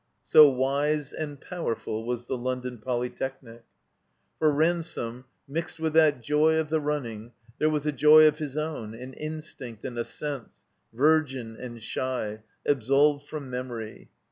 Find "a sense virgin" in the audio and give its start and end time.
9.99-11.55